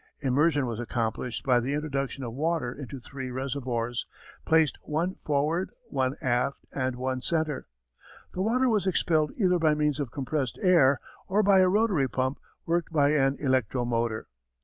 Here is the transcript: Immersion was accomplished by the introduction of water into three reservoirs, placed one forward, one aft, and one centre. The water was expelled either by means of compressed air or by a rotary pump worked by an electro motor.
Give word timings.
Immersion 0.21 0.65
was 0.65 0.79
accomplished 0.79 1.45
by 1.45 1.59
the 1.59 1.73
introduction 1.75 2.23
of 2.23 2.33
water 2.33 2.73
into 2.73 2.99
three 2.99 3.29
reservoirs, 3.29 4.07
placed 4.45 4.79
one 4.81 5.13
forward, 5.23 5.69
one 5.89 6.15
aft, 6.23 6.65
and 6.73 6.95
one 6.95 7.21
centre. 7.21 7.67
The 8.33 8.41
water 8.41 8.67
was 8.67 8.87
expelled 8.87 9.31
either 9.37 9.59
by 9.59 9.75
means 9.75 9.99
of 9.99 10.09
compressed 10.09 10.57
air 10.63 10.97
or 11.27 11.43
by 11.43 11.59
a 11.59 11.69
rotary 11.69 12.09
pump 12.09 12.39
worked 12.65 12.91
by 12.91 13.11
an 13.11 13.37
electro 13.39 13.85
motor. 13.85 14.25